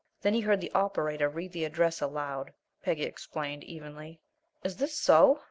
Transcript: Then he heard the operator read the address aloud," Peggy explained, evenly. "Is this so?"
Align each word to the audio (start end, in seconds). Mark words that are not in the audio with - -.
Then 0.23 0.33
he 0.33 0.41
heard 0.41 0.61
the 0.61 0.71
operator 0.71 1.29
read 1.29 1.51
the 1.51 1.63
address 1.63 2.01
aloud," 2.01 2.53
Peggy 2.81 3.03
explained, 3.03 3.63
evenly. 3.63 4.19
"Is 4.63 4.77
this 4.77 4.95
so?" 4.97 5.39